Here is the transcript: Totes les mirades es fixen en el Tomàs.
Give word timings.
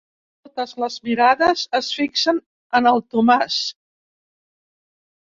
Totes 0.47 0.71
les 0.83 0.95
mirades 1.09 1.67
es 1.81 1.91
fixen 1.99 2.41
en 2.83 2.93
el 2.95 3.05
Tomàs. 3.13 3.63